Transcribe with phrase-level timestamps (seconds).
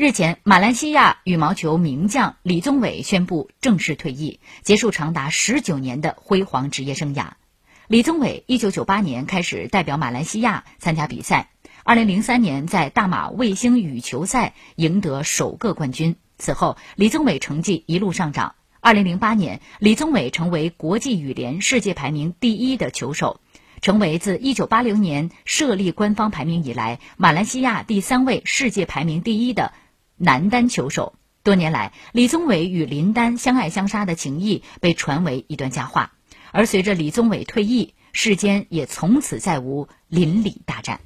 [0.00, 7.32] 日前，马来西亚羽毛球名将李宗伟宣布正式退役，结束长达十九年的辉煌职业生涯。
[7.86, 11.50] 李宗伟一九九八年开始代表马来西亚参加比赛，
[11.84, 16.16] 二零零三年在大马卫星羽球赛赢得首个冠军。
[16.38, 18.54] 此后，李宗伟成绩一路上涨。
[18.80, 23.38] 二零零八年，李宗伟成为国际羽联世界排名第一的球手，
[23.82, 29.74] 成为自一九八零年设立官方排名以来，马来西亚第三位世界排名第一的
[30.22, 31.14] 男单球手。
[31.42, 36.12] 多年来，李宗伟与林丹相爱相杀的情谊被传为一段佳话。
[36.52, 41.00] 而随着李宗伟退役，世间也从此再无邻里大战。